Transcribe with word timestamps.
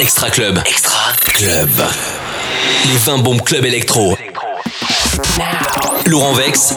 Extra 0.00 0.30
Club. 0.30 0.58
Extra 0.66 1.12
Club. 1.24 1.68
Les 2.86 2.96
20 2.96 3.18
bombes 3.18 3.42
club 3.42 3.64
électro. 3.66 4.16
Laurent 6.06 6.32
Vex. 6.32 6.74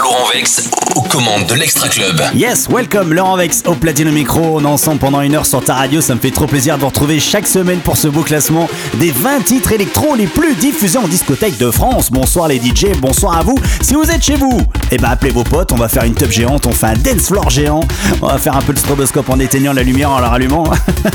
Laurent 0.00 0.28
Vex 0.32 0.70
aux 0.94 1.02
commandes 1.02 1.46
de 1.46 1.54
l'Extra 1.54 1.88
Club. 1.88 2.20
Yes, 2.34 2.68
welcome 2.68 3.12
Laurent 3.12 3.36
Vex 3.36 3.62
au 3.66 3.74
platine 3.74 4.10
micro. 4.10 4.40
On 4.58 4.62
est 4.62 4.66
ensemble 4.66 4.98
pendant 4.98 5.20
une 5.20 5.34
heure 5.34 5.44
sur 5.44 5.62
ta 5.62 5.74
radio. 5.74 6.00
Ça 6.00 6.14
me 6.14 6.20
fait 6.20 6.30
trop 6.30 6.46
plaisir 6.46 6.76
de 6.76 6.80
vous 6.80 6.88
retrouver 6.88 7.20
chaque 7.20 7.46
semaine 7.46 7.80
pour 7.80 7.96
ce 7.96 8.08
beau 8.08 8.22
classement 8.22 8.68
des 8.94 9.10
20 9.10 9.44
titres 9.44 9.72
électro 9.72 10.14
les 10.14 10.26
plus 10.26 10.54
diffusés 10.54 10.98
en 10.98 11.08
discothèque 11.08 11.58
de 11.58 11.70
France. 11.70 12.10
Bonsoir 12.10 12.48
les 12.48 12.58
DJ, 12.58 12.96
bonsoir 13.00 13.38
à 13.38 13.42
vous. 13.42 13.58
Si 13.80 13.94
vous 13.94 14.10
êtes 14.10 14.22
chez 14.22 14.36
vous, 14.36 14.62
eh 14.90 14.98
ben 14.98 15.10
appelez 15.10 15.32
vos 15.32 15.44
potes. 15.44 15.72
On 15.72 15.76
va 15.76 15.88
faire 15.88 16.04
une 16.04 16.14
top 16.14 16.30
géante, 16.30 16.66
on 16.66 16.72
fait 16.72 16.86
un 16.86 16.94
dance 16.94 17.26
floor 17.26 17.50
géant. 17.50 17.80
On 18.22 18.28
va 18.28 18.38
faire 18.38 18.56
un 18.56 18.62
peu 18.62 18.72
de 18.72 18.78
stroboscope 18.78 19.28
en 19.30 19.38
éteignant 19.40 19.72
la 19.72 19.82
lumière, 19.82 20.10
en 20.10 20.20
la 20.20 20.28
rallumant. 20.28 20.64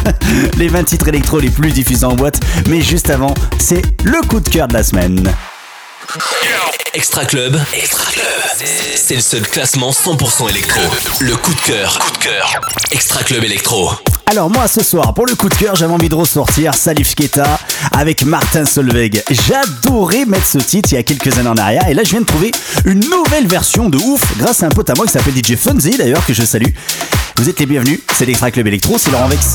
les 0.57 0.67
20 0.67 0.83
titres 0.83 1.07
électro 1.07 1.39
les 1.39 1.49
plus 1.49 1.71
diffusés 1.71 2.05
en 2.05 2.15
boîte. 2.15 2.39
Mais 2.69 2.81
juste 2.81 3.09
avant, 3.09 3.33
c'est 3.59 3.81
le 4.03 4.21
coup 4.27 4.39
de 4.39 4.49
cœur 4.49 4.67
de 4.67 4.73
la 4.73 4.83
semaine. 4.83 5.31
Extra 6.93 7.25
Club. 7.25 7.59
Extra 7.73 8.11
Club. 8.11 8.25
C'est 8.95 9.15
le 9.15 9.21
seul 9.21 9.41
classement 9.41 9.91
100% 9.91 10.49
électro. 10.49 10.79
Le 11.19 11.35
coup 11.35 11.53
de 11.53 11.59
cœur. 11.59 11.99
Coup 11.99 12.11
de 12.11 12.17
cœur. 12.17 12.61
Extra 12.91 13.23
Club 13.23 13.43
électro. 13.43 13.91
Alors 14.25 14.49
moi 14.49 14.67
ce 14.67 14.83
soir 14.83 15.13
pour 15.13 15.25
le 15.25 15.35
coup 15.35 15.49
de 15.49 15.55
cœur 15.55 15.75
j'avais 15.75 15.93
envie 15.93 16.09
de 16.09 16.15
ressortir 16.15 16.75
Salif 16.75 17.15
Keita 17.15 17.59
avec 17.91 18.23
Martin 18.23 18.65
Solveig. 18.65 19.21
J'adorais 19.29 20.25
mettre 20.25 20.45
ce 20.45 20.57
titre 20.57 20.89
il 20.91 20.95
y 20.95 20.97
a 20.97 21.03
quelques 21.03 21.37
années 21.37 21.49
en 21.49 21.57
arrière 21.57 21.87
et 21.87 21.93
là 21.93 22.03
je 22.03 22.11
viens 22.11 22.21
de 22.21 22.25
trouver 22.25 22.51
une 22.85 22.99
nouvelle 23.01 23.47
version 23.47 23.89
de 23.89 23.97
ouf 23.97 24.37
grâce 24.37 24.63
à 24.63 24.67
un 24.67 24.69
pote 24.69 24.89
à 24.89 24.93
moi 24.95 25.05
qui 25.05 25.13
s'appelle 25.13 25.33
DJ 25.33 25.55
Funzy 25.55 25.97
d'ailleurs 25.97 26.25
que 26.25 26.33
je 26.33 26.43
salue. 26.43 26.71
Vous 27.37 27.49
êtes 27.49 27.59
les 27.59 27.65
bienvenus, 27.65 27.99
c'est 28.13 28.25
l'Extra 28.25 28.51
Club 28.51 28.67
Electro, 28.67 28.97
c'est 28.97 29.11
Laurent 29.11 29.27
Vex. 29.27 29.53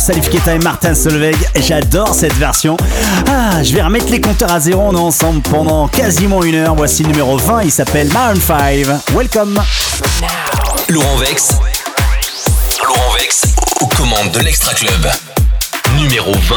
Salif 0.00 0.28
Keita 0.30 0.54
et 0.54 0.58
Martin 0.58 0.94
Solveig. 0.94 1.36
J'adore 1.54 2.12
cette 2.12 2.34
version. 2.34 2.76
Ah, 3.28 3.62
je 3.62 3.72
vais 3.72 3.82
remettre 3.82 4.10
les 4.10 4.20
compteurs 4.20 4.50
à 4.50 4.58
zéro. 4.58 4.82
On 4.82 4.96
est 4.96 4.98
ensemble 4.98 5.42
pendant 5.42 5.86
quasiment 5.86 6.42
une 6.42 6.56
heure. 6.56 6.74
Voici 6.74 7.04
le 7.04 7.10
numéro 7.10 7.36
20. 7.36 7.62
Il 7.62 7.70
s'appelle 7.70 8.08
Maroon 8.12 8.40
5. 8.40 8.86
Welcome. 9.14 9.62
Laurent 10.88 11.16
Vex. 11.18 11.50
Laurent 12.84 13.12
Vex 13.16 13.42
aux 13.80 13.86
commandes 13.86 14.32
de 14.32 14.40
l'Extra 14.40 14.74
Club. 14.74 15.08
Numéro 15.96 16.32
20. 16.32 16.56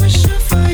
wishing 0.00 0.38
for 0.40 0.68
you. 0.68 0.73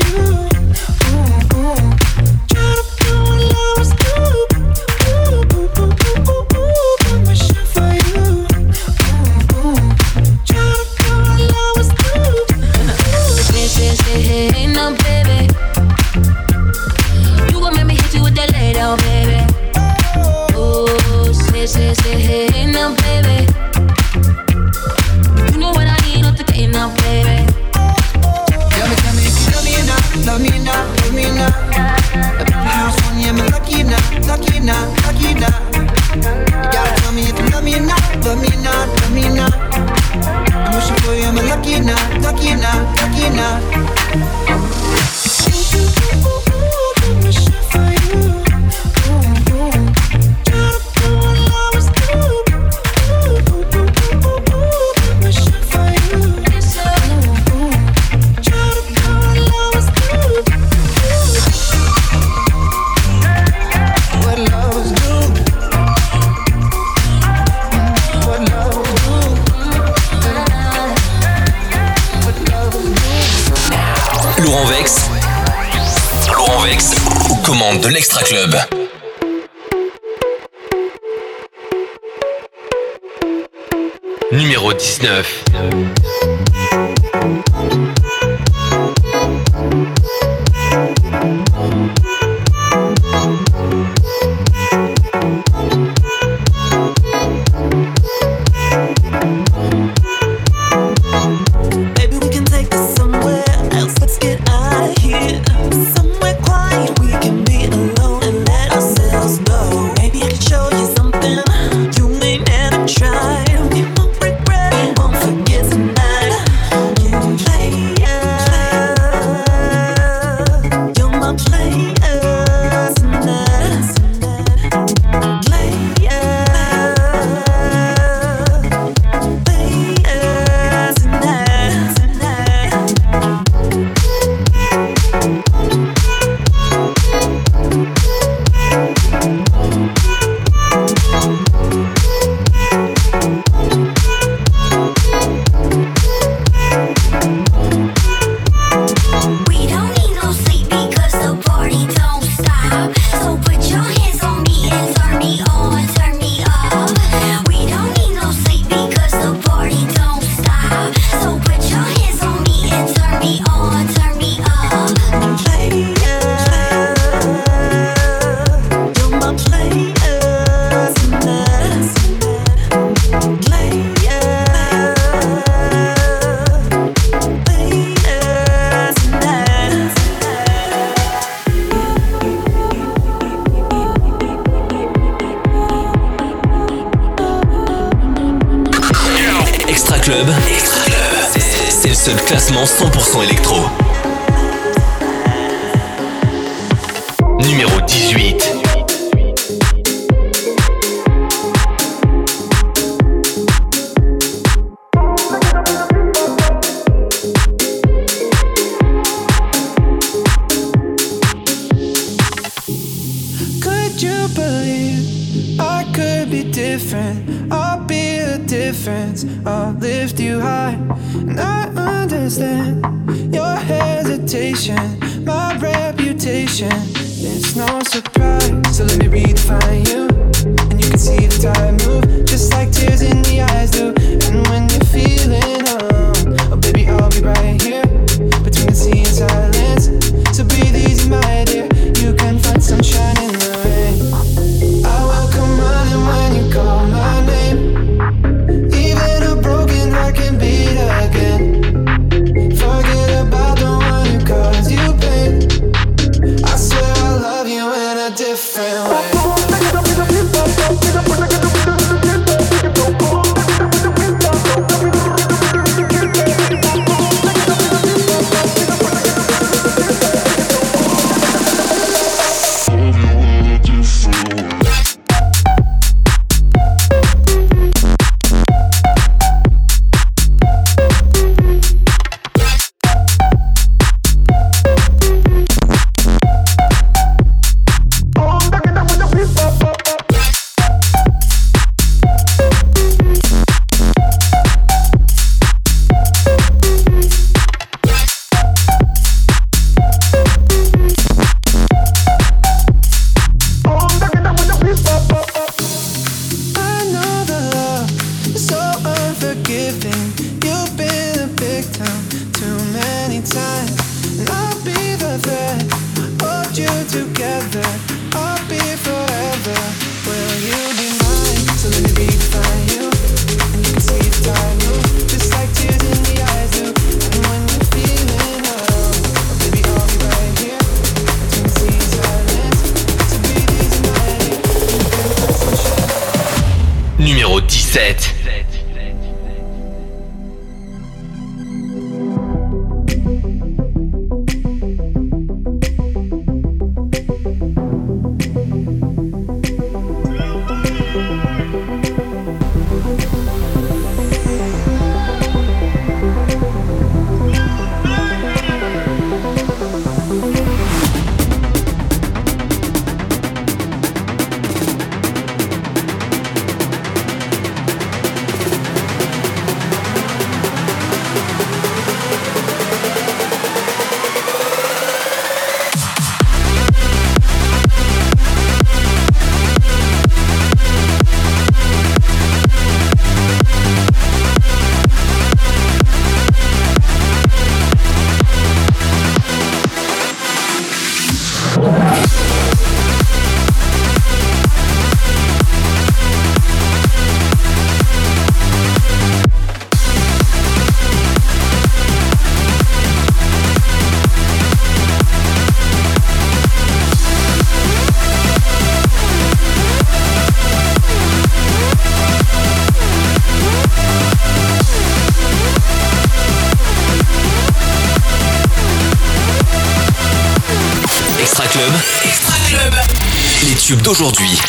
d'aujourd'hui 423.79 424.40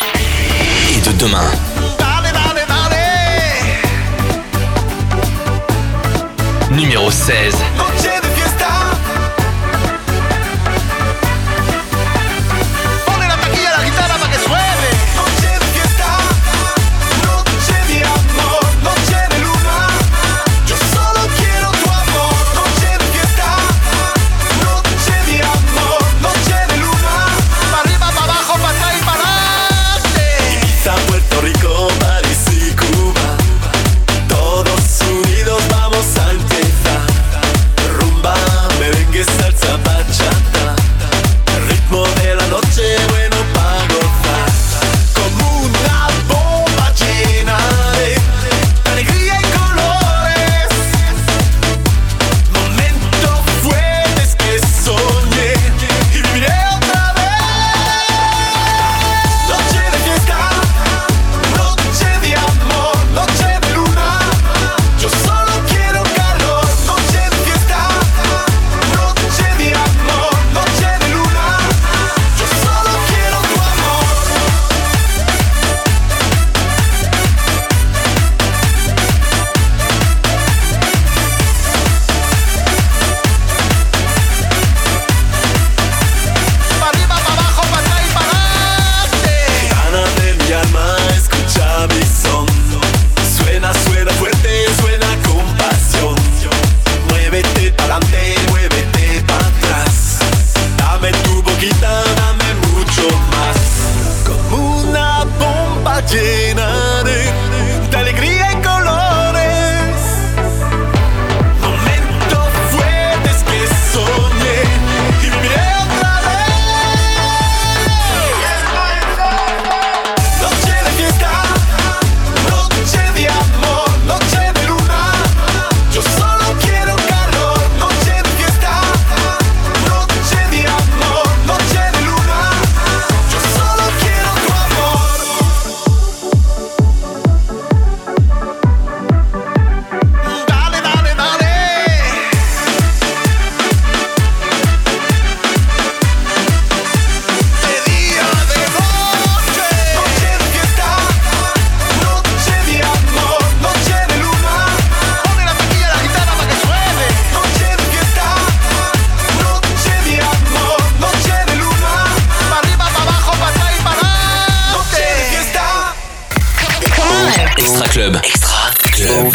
Extra 167.85 167.89
Club. 167.89 168.17
Extra 168.23 168.71
Club. 168.93 169.35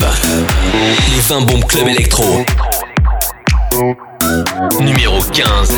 Les 1.16 1.22
20 1.22 1.42
bombes 1.42 1.66
Club 1.66 1.88
Electro. 1.88 2.46
Numéro 4.80 5.20
15. 5.22 5.74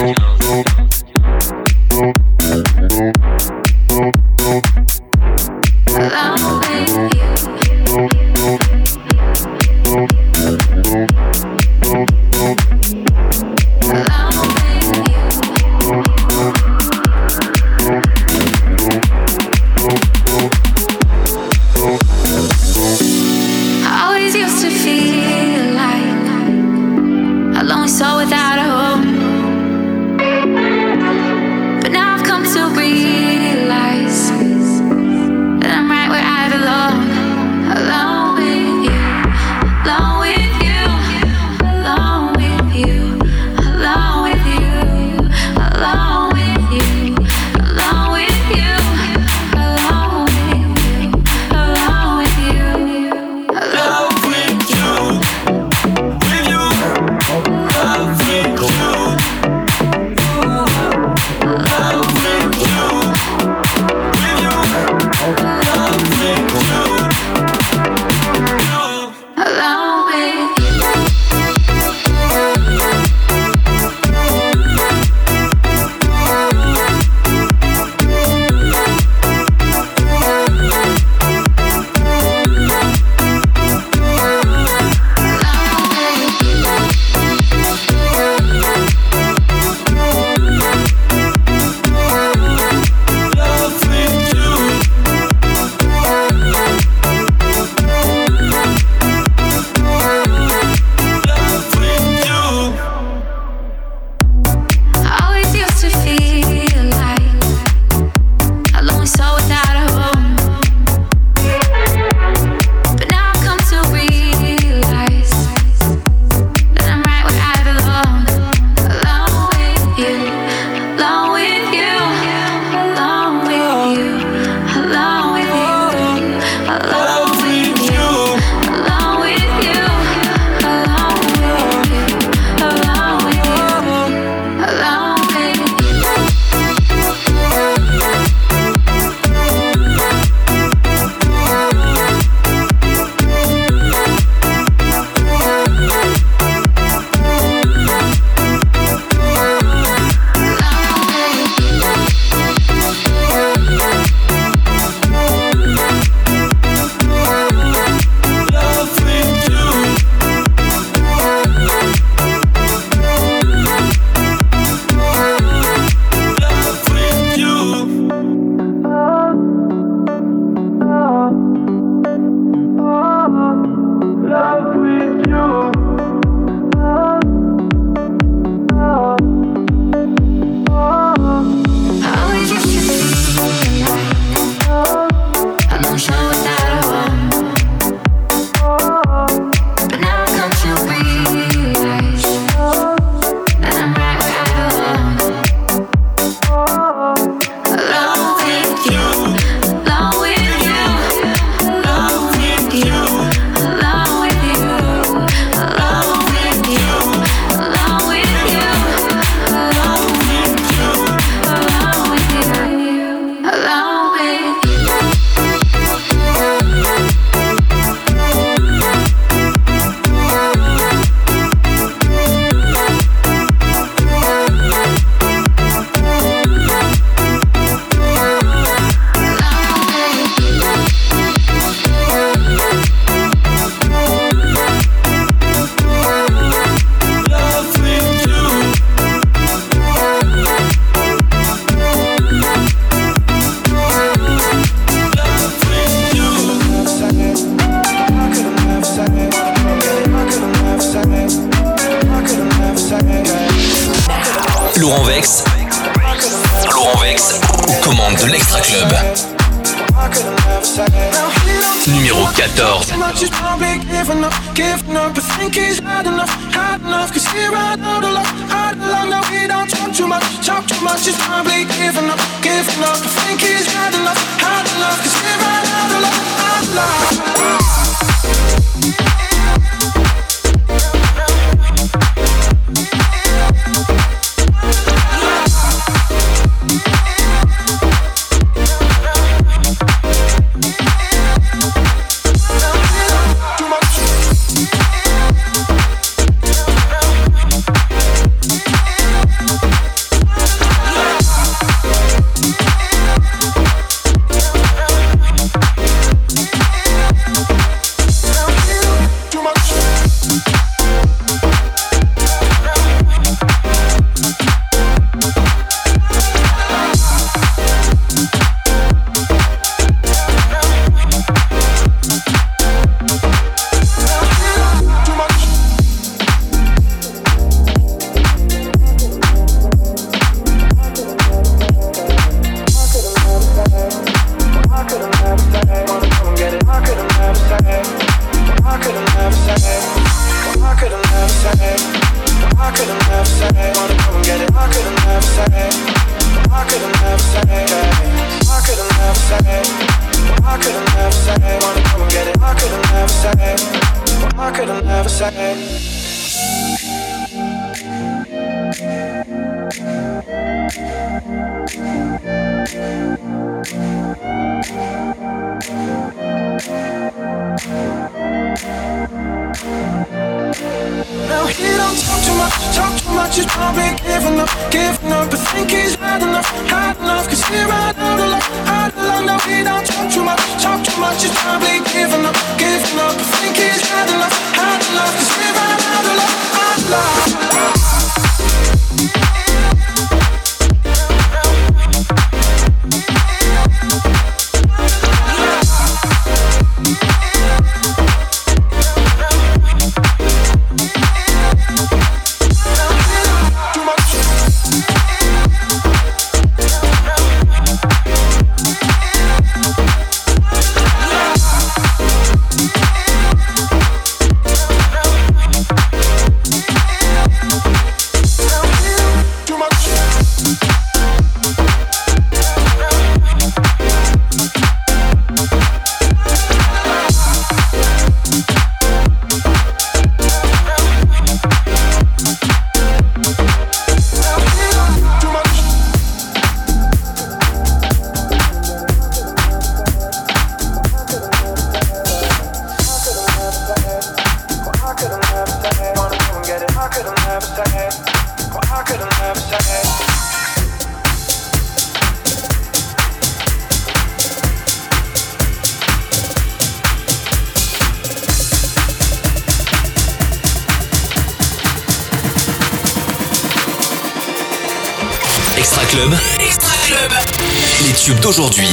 D'aujourd'hui 468.21 468.67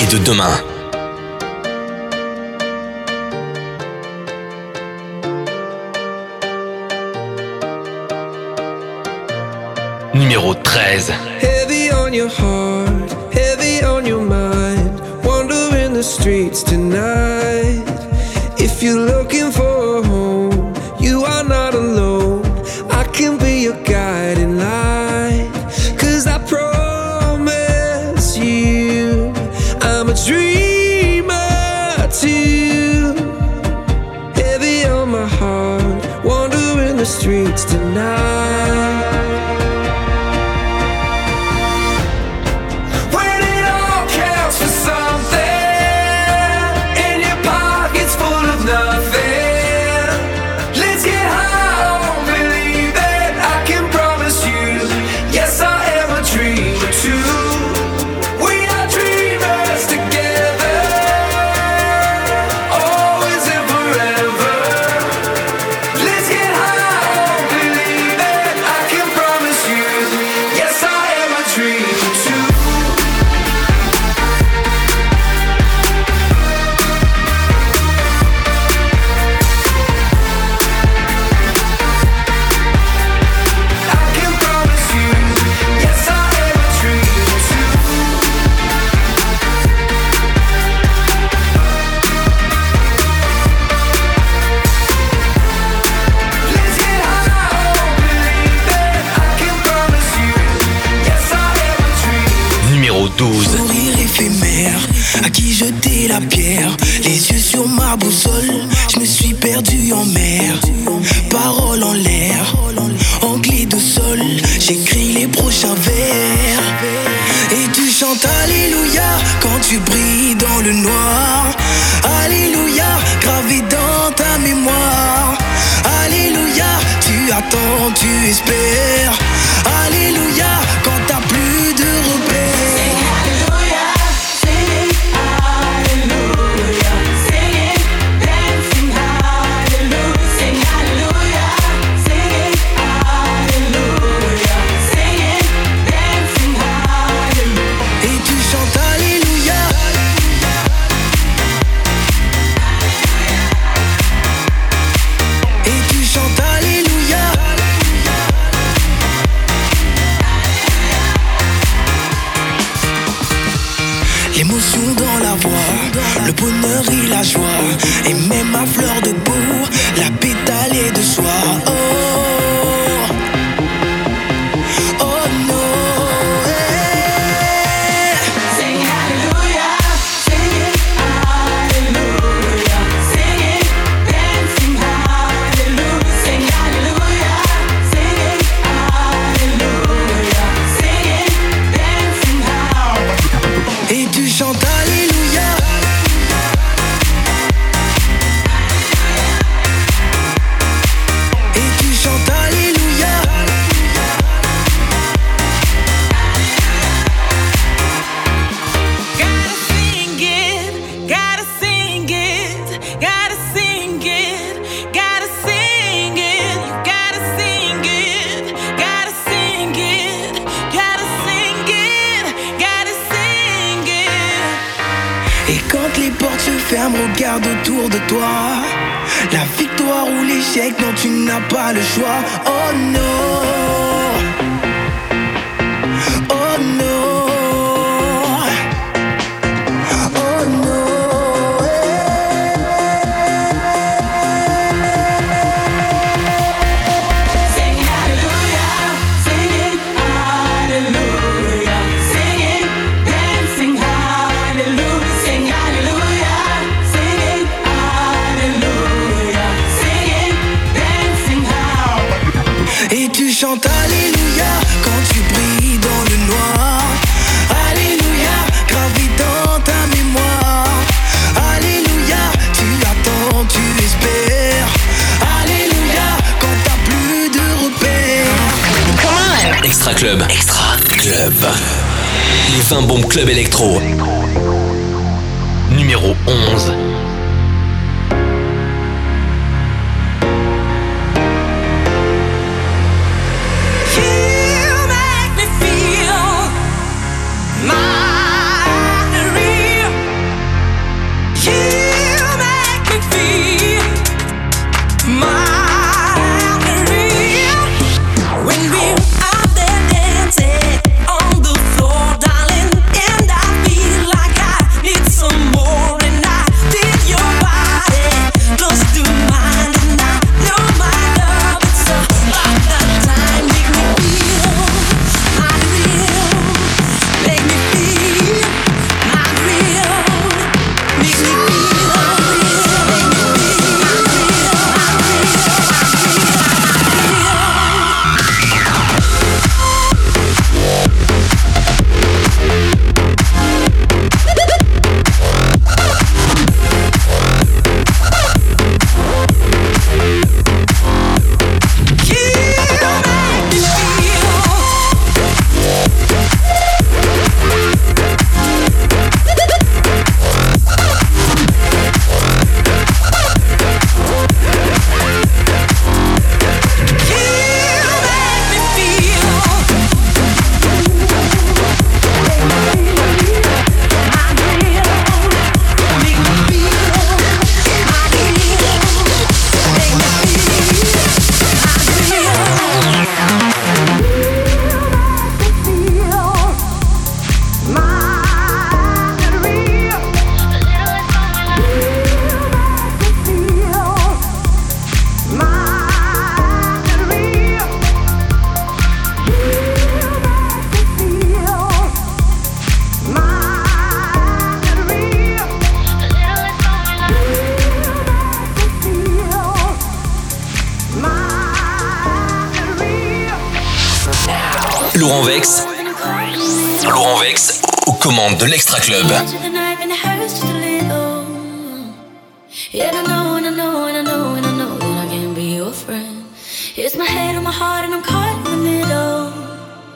et 0.00 0.06
de 0.12 0.18
demain. 0.18 0.62
Numéro 10.14 10.54
13. 10.54 11.12
Heavy 11.40 11.90
on 11.92 12.12
your 12.12 12.28
heart, 12.28 13.12
heavy 13.32 13.84
on 13.84 14.06
your 14.06 14.22
mind. 14.22 15.00
Wandering 15.24 15.94
the 15.94 16.02
streets 16.02 16.62
tonight. 16.62 17.84
If 18.58 18.82
you're 18.82 19.00
looking 19.00 19.50
for 19.50 19.67
streets 37.98 38.27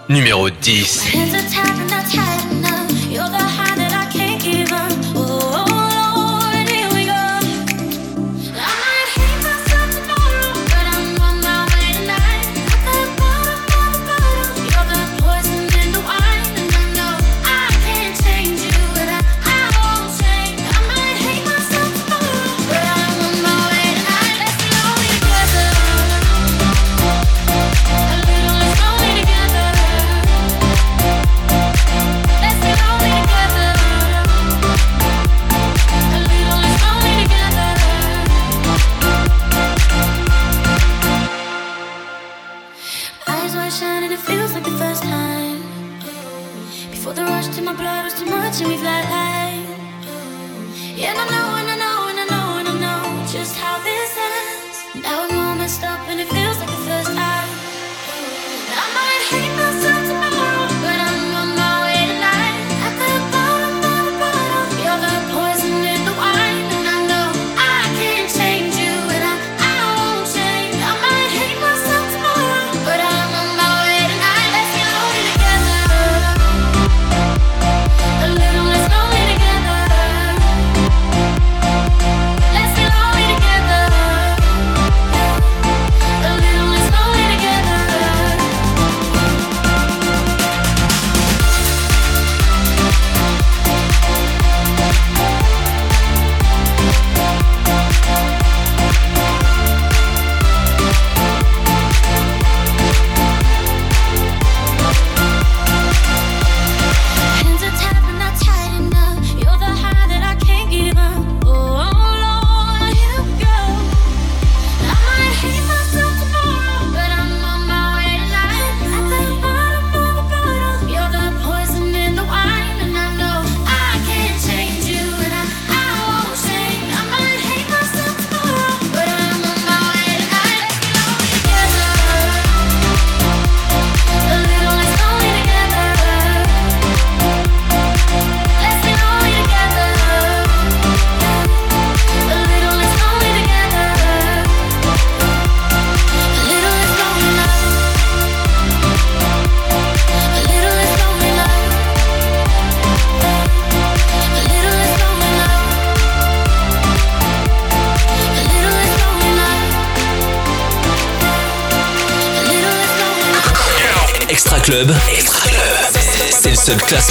Numéro 0.08 0.50
10. 0.50 1.12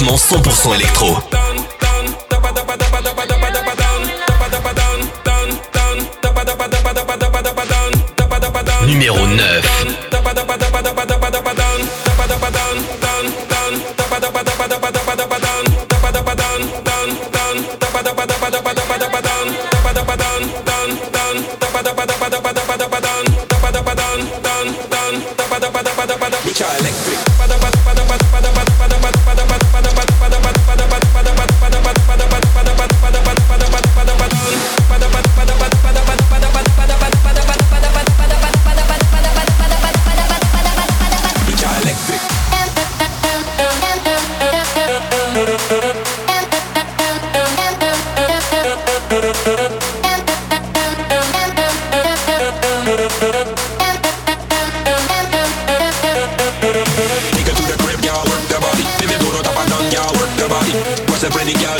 classement 0.02 0.16
100% 0.16 0.74
électro. 0.74 1.21
Ready, 61.34 61.54
go. 61.54 61.71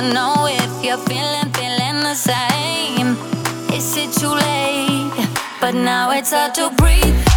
wanna 0.00 0.14
know 0.14 0.46
if 0.48 0.84
you're 0.84 0.98
feeling, 0.98 1.52
feeling 1.52 2.00
the 2.00 2.14
same. 2.14 3.16
Is 3.72 3.96
it 3.96 4.12
too 4.12 4.28
late? 4.28 5.28
But 5.60 5.74
now 5.74 6.10
it's 6.10 6.32
hard 6.32 6.54
to 6.54 6.70
breathe. 6.76 7.29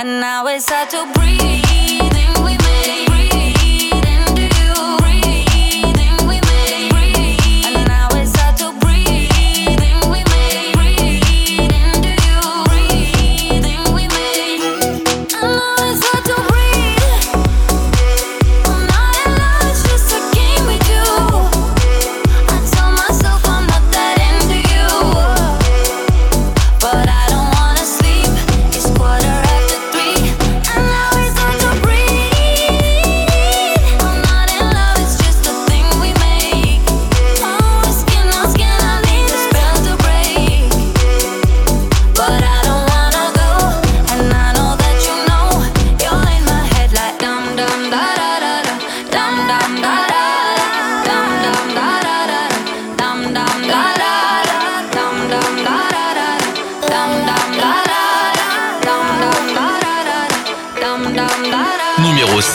and 0.00 0.18
now 0.18 0.46
it's 0.46 0.70
hard 0.70 0.88
to 0.88 1.12
breathe. 1.12 1.69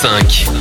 5. 0.01 0.54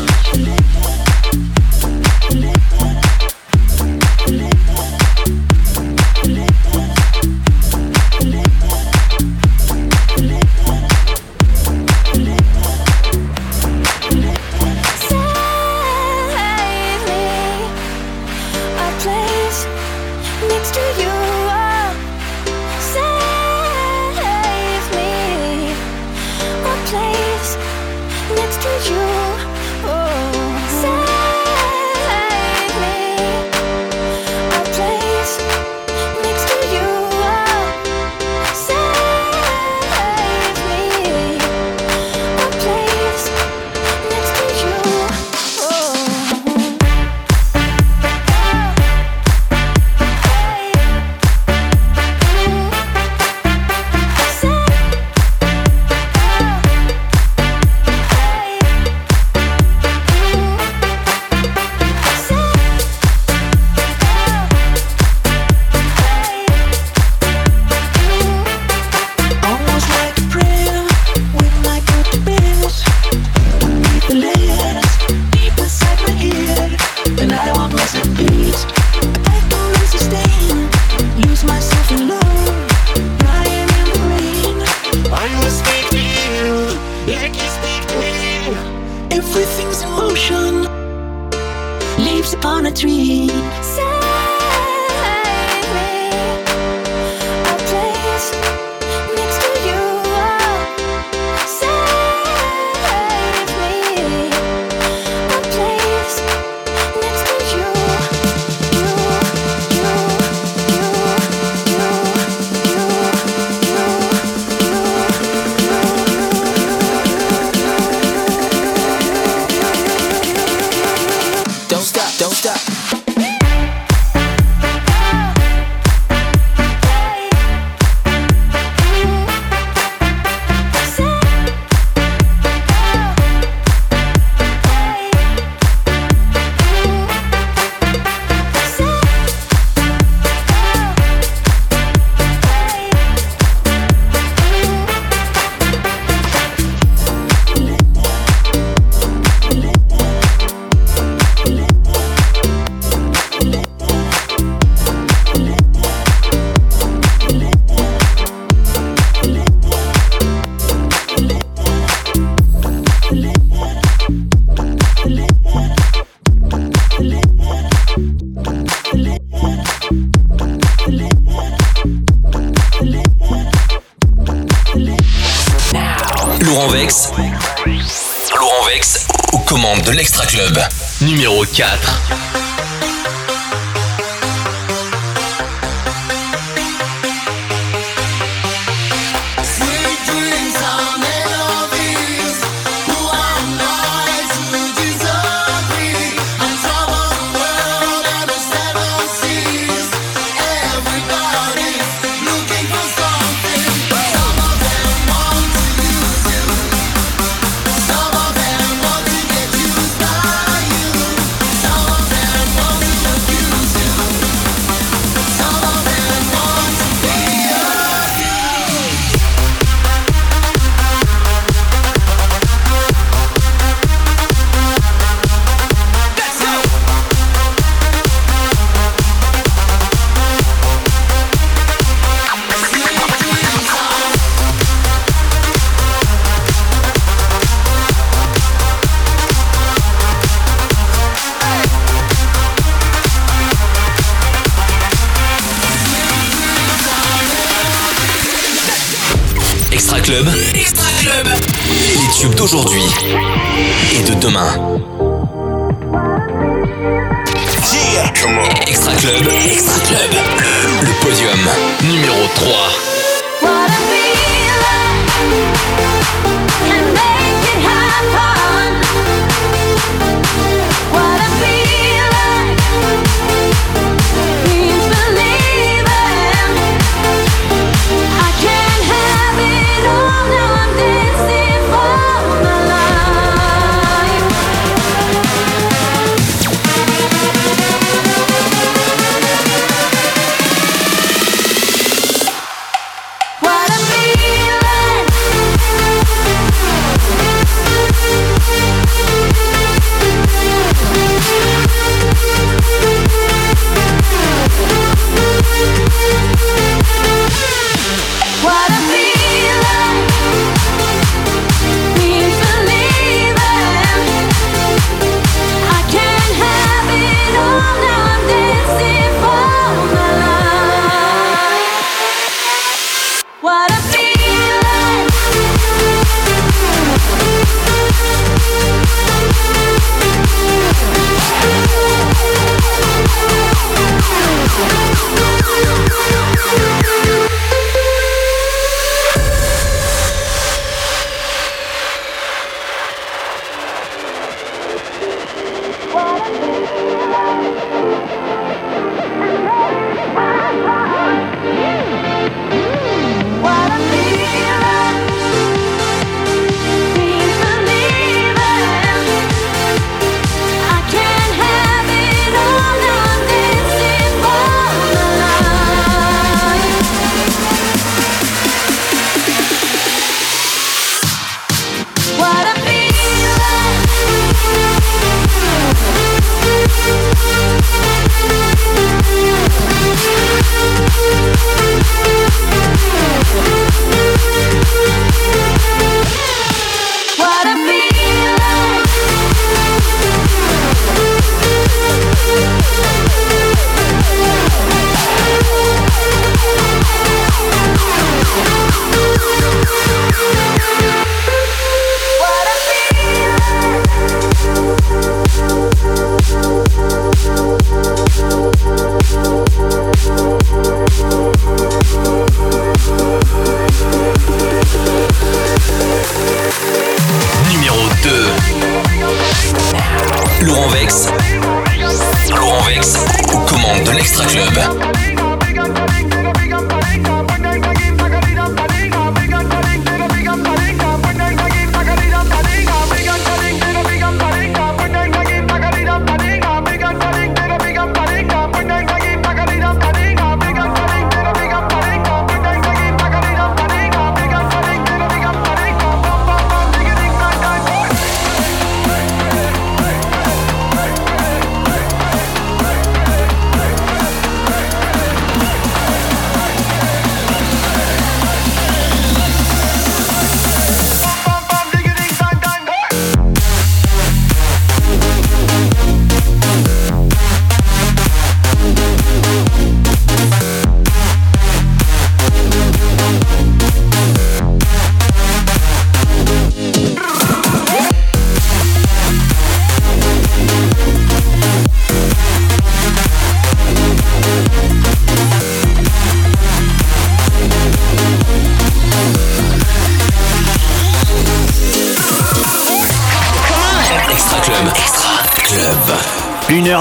Numéro 181.01 181.45
4. 181.45 182.54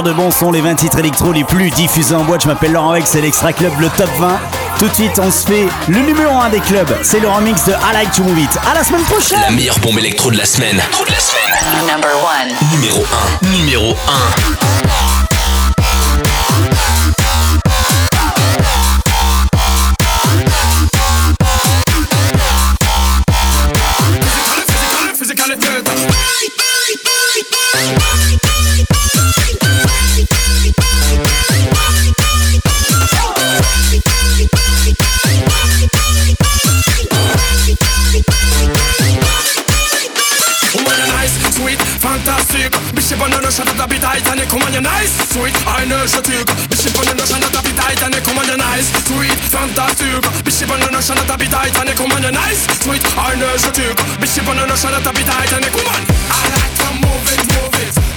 de 0.04 0.12
bon 0.12 0.32
son, 0.32 0.52
les 0.52 0.62
20 0.62 0.76
titres 0.76 1.00
électro 1.00 1.32
les 1.32 1.44
plus 1.44 1.70
diffusés 1.72 2.16
en 2.16 2.24
boîte. 2.24 2.44
Je 2.44 2.48
m'appelle 2.48 2.74
Laurent 2.74 2.94
Hex, 2.96 3.10
c'est 3.10 3.22
l'Extra 3.22 3.54
Club, 3.54 3.72
le 3.80 3.90
top 3.90 4.10
20. 4.20 4.40
Tout 4.78 4.88
de 4.88 4.94
suite, 4.94 5.20
on 5.20 5.32
se 5.32 5.46
fait 5.48 5.68
le 5.88 6.00
numéro 6.00 6.38
1 6.40 6.50
des 6.50 6.60
clubs. 6.60 6.94
C'est 7.02 7.20
le 7.20 7.30
remix 7.30 7.64
de 7.66 7.72
I 7.72 7.94
Like 7.94 8.12
to 8.12 8.24
Move 8.24 8.40
It. 8.40 8.58
À 8.70 8.74
la 8.74 8.84
semaine 8.84 9.04
prochaine 9.04 9.40
La 9.42 9.52
meilleure 9.52 9.80
bombe 9.80 9.98
électro 10.00 10.32
de 10.32 10.38
la 10.38 10.46
semaine. 10.46 10.76
De 10.78 11.12
la 11.12 11.20
semaine. 11.20 11.54
Number 11.88 12.12
Numéro 12.74 13.04
1. 13.42 13.48
Numéro 13.48 13.92
1. 13.92 15.23
national 51.04 51.26
tight 51.26 51.76
and 51.82 51.90
a 51.90 52.02
woman 52.02 52.24
are 52.24 52.32
nice. 52.32 52.64
Sweet, 52.82 53.04
I 53.18 53.36
know 53.36 53.52
you 53.52 53.72
took 53.76 53.98
Bitch, 54.24 54.38
you 54.38 54.50
on 54.50 54.58
a 54.58 54.66
national 54.66 55.02
tight 55.02 55.52
and 55.52 55.66
a 55.66 55.72
woman. 55.76 56.02
I 56.32 56.44
like 56.56 56.76
to 56.80 56.90
move 57.04 57.28
it, 57.28 57.44
move 57.52 58.08
it. 58.08 58.13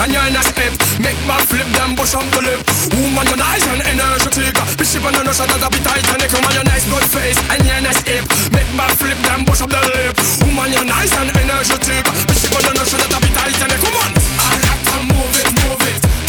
and 0.00 0.12
you're 0.12 0.26
in 0.26 0.36
a 0.36 0.42
step. 0.42 0.72
Make 0.96 1.20
my 1.28 1.36
flip, 1.44 1.68
them 1.76 1.94
bush 1.94 2.14
up 2.16 2.24
the 2.32 2.40
lip. 2.40 2.60
Woman, 2.96 3.26
you're 3.28 3.36
nice 3.36 3.64
and 3.68 3.82
energetic. 3.84 4.56
Bishop 4.80 5.04
and 5.04 5.16
another 5.16 5.34
shot 5.36 5.52
at 5.52 5.60
the 5.60 5.80
Titanic. 5.84 6.32
Woman, 6.32 6.52
you're 6.56 6.64
nice, 6.64 6.86
good 6.88 7.06
face, 7.12 7.38
and 7.52 7.60
you're 7.64 7.76
in 7.76 7.86
a 7.86 7.92
step. 7.92 8.24
Make 8.52 8.70
my 8.72 8.88
flip, 8.96 9.18
them 9.28 9.44
bush 9.44 9.60
up 9.60 9.70
the 9.70 9.80
lip. 9.92 10.16
Woman, 10.40 10.72
you're 10.72 10.88
nice 10.88 11.12
and 11.20 11.28
energetic. 11.36 12.04
Bishop 12.28 12.52
and 12.56 12.66
another 12.72 12.88
shot 12.88 13.04
at 13.04 13.20
the 13.20 13.28
Titanic. 13.28 13.80
Come 13.84 13.96
on, 14.00 14.10
I 14.16 14.52
like 14.64 14.82
to 14.88 14.98
move 15.04 15.34
it, 15.36 15.48
move 15.68 15.84
it. 15.84 16.19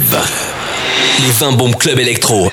Club. 0.00 0.28
Les 1.26 1.32
20 1.32 1.52
bombes 1.52 1.76
Club 1.76 1.98
Electro. 1.98 2.48